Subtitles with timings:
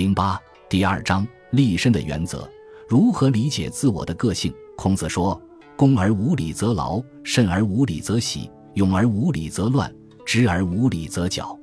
[0.00, 2.48] 零八第二章立身的原则，
[2.88, 4.50] 如何理解自我的个性？
[4.74, 5.38] 孔子说
[5.76, 9.94] ：“恭而无礼则劳，慎而无礼则喜，勇而无礼则乱，
[10.24, 11.54] 直而无礼则绞。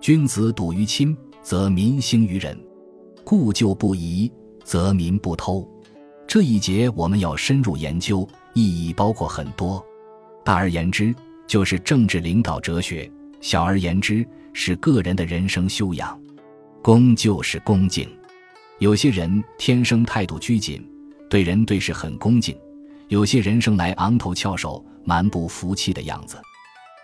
[0.00, 2.56] 君子笃于亲，则民兴于仁；
[3.24, 4.30] 故旧不移，
[4.62, 5.68] 则民不偷。”
[6.24, 8.24] 这一节我们要深入研究，
[8.54, 9.84] 意义包括很多。
[10.44, 11.12] 大而言之，
[11.48, 13.10] 就是政治领导哲学；
[13.40, 16.16] 小而言之，是个人的人生修养。
[16.82, 18.08] 恭就是恭敬，
[18.80, 20.84] 有些人天生态度拘谨，
[21.30, 22.56] 对人对事很恭敬；
[23.06, 26.36] 有些人生来昂头翘首、蛮不服气的样子。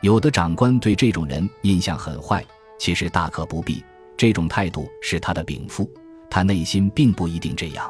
[0.02, 2.44] 有的长官对这种人印象很坏，
[2.76, 3.80] 其实大可不必。
[4.16, 5.88] 这种态度是他的禀赋，
[6.28, 7.88] 他内心并不一定这样。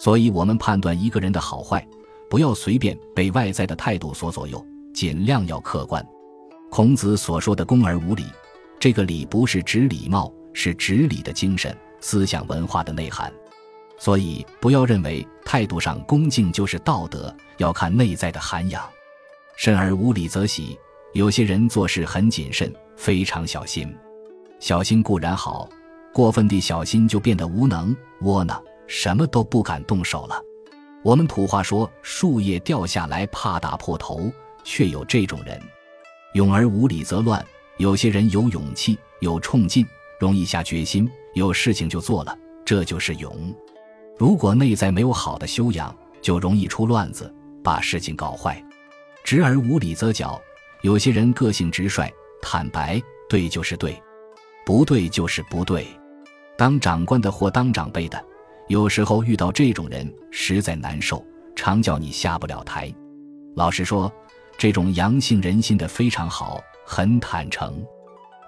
[0.00, 1.86] 所以，我们判断一个人的好坏，
[2.28, 4.60] 不要随便被外在的态度所左右，
[4.92, 6.04] 尽量要客观。
[6.68, 8.24] 孔子所说的“恭而无礼”，
[8.80, 10.34] 这个礼不是指礼貌。
[10.52, 13.32] 是指礼的精神、思想文化的内涵，
[13.98, 18.82] 所以不要认为态度上恭敬就是道德，要看内在的涵养。
[19.56, 20.78] 慎而无礼则喜，
[21.12, 23.94] 有些人做事很谨慎，非常小心。
[24.58, 25.68] 小心固然好，
[26.12, 30.42] 过分地小心就变得无能、窝囊，什么都不敢动手了。
[31.02, 35.60] 我们土话说：“树叶掉下来怕打破头”，却有这种人。
[36.34, 37.44] 勇而无礼则乱，
[37.76, 39.84] 有些人有勇气，有冲劲。
[40.22, 43.52] 容易下决心，有事情就做了，这就是勇。
[44.16, 48.64] 如果内在没有好的修养，就容易出乱子，把事情搞坏。
[49.24, 50.40] 直而无礼则绞，
[50.82, 52.08] 有些人个性直率、
[52.40, 54.00] 坦白，对就是对，
[54.64, 55.84] 不对就是不对。
[56.56, 58.24] 当长官的或当长辈的，
[58.68, 62.94] 有时候遇到这种人实在难受，常叫你下不了台。
[63.56, 64.08] 老实说，
[64.56, 67.84] 这种阳性人心的非常好，很坦诚。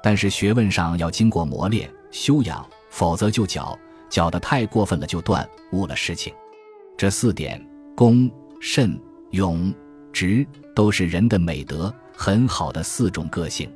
[0.05, 3.77] 但是学问上要经过磨练修养，否则就搅
[4.11, 6.31] 搅得太过分了，就断误了事情。
[6.95, 7.59] 这四点，
[7.97, 8.31] 恭、
[8.61, 9.73] 慎、勇、
[10.13, 13.67] 直，都是人的美德，很好的四种个性，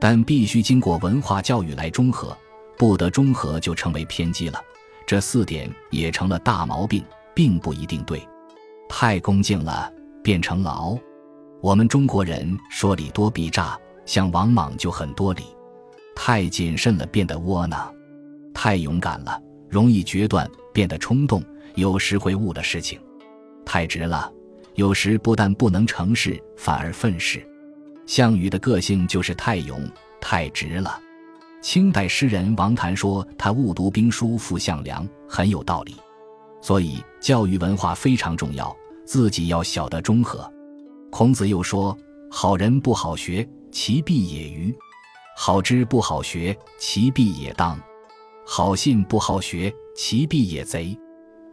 [0.00, 2.34] 但必须经过文化教育来中和，
[2.78, 4.58] 不得中和就成为偏激了。
[5.06, 7.04] 这四点也成了大毛病，
[7.34, 8.26] 并不一定对。
[8.88, 10.96] 太恭敬了，变成劳。
[11.60, 15.42] 我们中国人说礼多必诈，像王莽就很多礼。
[16.20, 17.94] 太谨慎了，变得窝囊；
[18.52, 19.40] 太勇敢了，
[19.70, 21.40] 容易决断，变得冲动，
[21.76, 22.98] 有时会误了事情；
[23.64, 24.30] 太直了，
[24.74, 27.40] 有时不但不能成事，反而愤世。
[28.04, 29.80] 项羽的个性就是太勇、
[30.20, 31.00] 太直了。
[31.62, 35.94] 清代诗人王谭说：“他误读兵书负项梁，很有道理。”
[36.60, 40.52] 所以教育文化非常重要，自己要晓得中和。
[41.10, 41.96] 孔子又说
[42.28, 44.74] ：“好人不好学，其必也愚。”
[45.40, 47.78] 好知不好学，其必也当；
[48.44, 50.98] 好信不好学，其必也贼；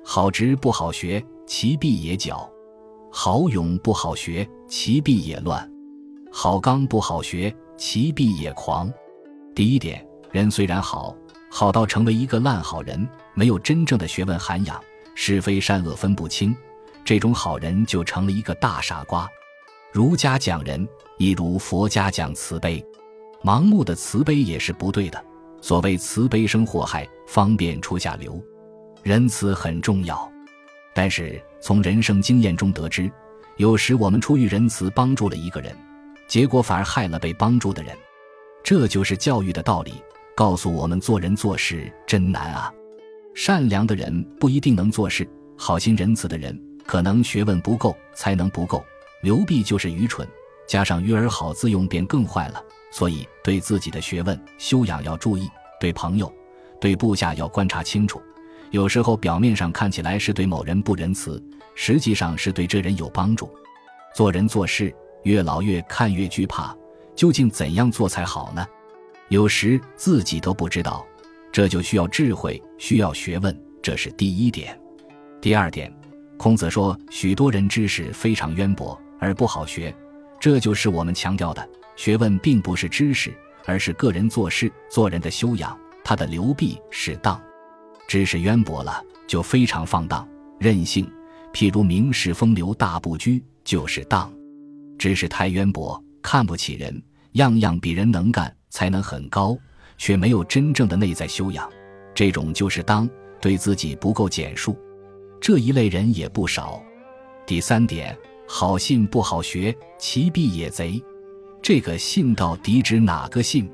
[0.04, 2.50] 好直不好学，其必也狡；
[3.12, 5.64] 好勇不好学，其必也乱；
[6.32, 8.92] 好刚不好学，其必也狂。
[9.54, 11.16] 第一点，人虽然好，
[11.52, 16.58] 好到成为一个烂好人，没有真正的学问涵养，是非善恶分不清，
[17.06, 19.30] 这种好人就成了一个大傻瓜。
[19.92, 20.88] 儒家讲仁，
[21.20, 22.84] 亦如佛家讲慈悲。
[23.46, 25.24] 盲目的慈悲也是不对的。
[25.62, 28.44] 所谓慈悲生祸害，方便出下流。
[29.04, 30.28] 仁慈很重要，
[30.96, 33.08] 但是从人生经验中得知，
[33.58, 35.78] 有时我们出于仁慈帮助了一个人，
[36.28, 37.96] 结果反而害了被帮助的人。
[38.64, 39.94] 这就是教育的道理，
[40.36, 42.74] 告诉我们做人做事真难啊！
[43.36, 48.84] 善良的人不一定能做事，好心仁慈的人可能学问不够，才能不够。
[49.22, 50.28] 刘弼就是愚蠢，
[50.68, 52.64] 加上鱼儿好自用，便更坏了。
[52.98, 55.50] 所以，对自己的学问修养要注意；
[55.82, 56.34] 对朋友、
[56.80, 58.22] 对部下要观察清楚。
[58.72, 61.44] 有时候表面上看起来是对某人不仁慈，
[61.76, 63.54] 实际上是对这人有帮助。
[64.16, 66.74] 做人做事，越老越看越惧怕，
[67.18, 68.66] 究竟怎样做才好呢？
[69.28, 71.06] 有时自己都不知道，
[71.52, 73.54] 这就需要智慧，需要学问。
[73.84, 74.80] 这是第一点。
[75.42, 75.94] 第二点，
[76.38, 79.94] 孔子说，许多人知识非常渊博而不好学，
[80.40, 81.70] 这就是我们强调的。
[81.96, 83.34] 学问并不是知识，
[83.66, 85.78] 而是个人做事做人的修养。
[86.04, 87.42] 他的流弊是当，
[88.08, 90.28] 知识渊博了就非常放荡
[90.60, 91.12] 任性。
[91.52, 94.32] 譬如名士风流大不拘就是当，
[95.00, 97.02] 知识太渊博，看不起人，
[97.32, 99.58] 样样比人能干，才能很高，
[99.98, 101.68] 却没有真正的内在修养，
[102.14, 103.10] 这种就是当，
[103.42, 104.78] 对自己不够简述。
[105.42, 106.84] 这一类人也不少。
[107.48, 108.16] 第三点，
[108.48, 111.02] 好信不好学，其必也贼。
[111.68, 113.68] 这个信到底指哪个信？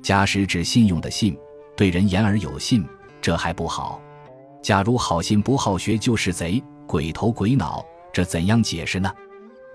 [0.00, 1.36] 假使指信用的信，
[1.76, 2.86] 对人言而有信，
[3.20, 4.00] 这还不好。
[4.62, 9.12] 假如好心不好学就是贼，鬼头鬼脑，这怎样解释呢？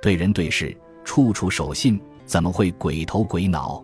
[0.01, 0.73] 对人对事，
[1.03, 3.83] 处处守信，怎么会鬼头鬼脑？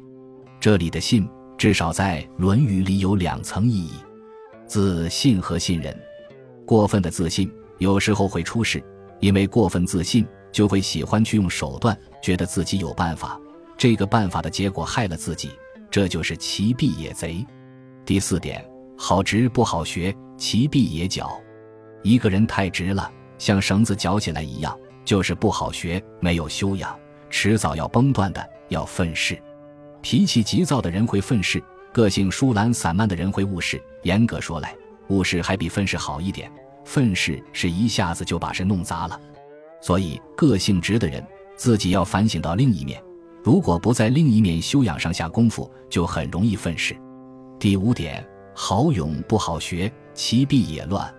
[0.58, 3.96] 这里的信，至少在《论语》里有两层意义：
[4.66, 5.94] 自信和信任。
[6.66, 8.82] 过分的自信有时候会出事，
[9.20, 13.38] 因为过分自信就会喜欢去用手段，觉得自己有办法。
[13.78, 15.52] 这个办法的结果害了自己，
[15.92, 17.46] 这就是其弊也贼。
[18.06, 18.64] 第四点，
[18.98, 21.32] 好直不好学，其必也狡。
[22.04, 26.98] 一个人太直了，像绳子绞起来一样，就是不好学，没有修养，
[27.30, 29.38] 迟早要崩断的，要愤世。
[30.02, 31.62] 脾气急躁的人会愤世，
[31.92, 33.82] 个性疏懒散漫的人会误事。
[34.04, 34.76] 严格说来，
[35.08, 36.52] 误事还比愤世好一点，
[36.86, 39.20] 愤世是一下子就把事弄砸了。
[39.82, 41.26] 所以，个性直的人
[41.56, 43.02] 自己要反省到另一面。
[43.46, 46.98] 如果不在另一面修养上下功夫，就很容易愤世。
[47.60, 51.14] 第五点，好勇不好学，其必也乱。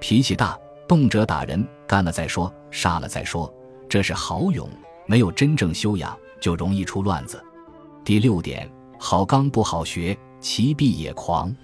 [0.00, 0.58] 脾气大，
[0.88, 3.48] 动辄打人，干了再说，杀了再说，
[3.88, 4.68] 这是好勇，
[5.06, 7.40] 没有真正修养，就容易出乱子。
[8.04, 8.68] 第六点，
[8.98, 11.54] 好刚不好学，其必也狂。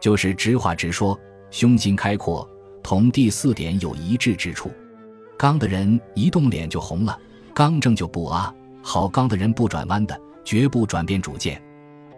[0.00, 1.16] 就是直话直说，
[1.52, 2.44] 胸襟开阔，
[2.82, 4.68] 同第四点有一致之处。
[5.38, 7.16] 刚的人一动脸就红了，
[7.54, 8.52] 刚正就不阿。
[8.86, 11.60] 好刚的人不转弯的，绝不转变主见。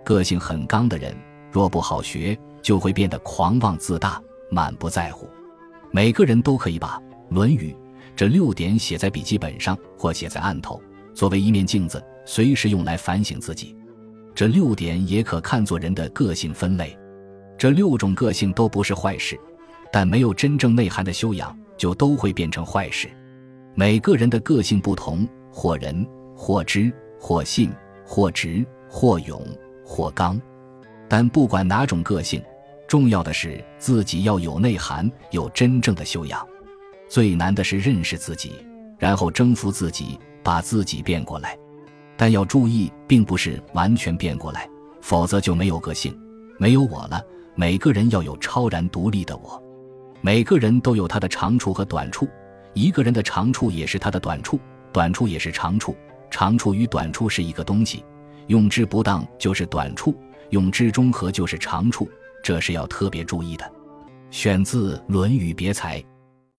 [0.05, 1.17] 个性很刚的人，
[1.53, 4.21] 若不好学，就会变得狂妄自大、
[4.51, 5.29] 满不在乎。
[5.93, 6.99] 每个人都可以把
[7.33, 7.73] 《论语》
[8.17, 10.83] 这六点写在笔记本上，或写在案头，
[11.15, 13.77] 作为一面镜子，随时用来反省自己。
[14.35, 16.99] 这六点也可看作人的个性分类。
[17.57, 19.39] 这六种个性都不是坏事，
[19.93, 23.09] 但没有真正内涵的修养，就都会变成坏事。
[23.77, 26.05] 每个人的个性不同，或人。
[26.37, 27.73] 或知，或信，
[28.05, 29.43] 或直，或勇，
[29.85, 30.41] 或刚，
[31.09, 32.43] 但不管哪种个性，
[32.87, 36.47] 重要的是自己要有内涵，有真正的修养。
[37.09, 38.53] 最难的是认识自己，
[38.99, 41.59] 然后征服自己，把自己变过来。
[42.17, 44.69] 但要注意，并不是完全变过来，
[45.00, 46.17] 否则就没有个性，
[46.59, 47.21] 没有我了。
[47.55, 49.62] 每个人要有超然独立的我。
[50.21, 52.29] 每个人都有他的长处和短处，
[52.75, 54.59] 一个人的长处也是他的短处，
[54.93, 55.97] 短处也是长处。
[56.38, 58.05] 长处与短处是一个东西，
[58.49, 60.15] 用之不当就是短处，
[60.50, 62.06] 用之中和就是长处，
[62.43, 63.65] 这是要特别注意的。
[64.31, 65.99] 选自《论语别裁》。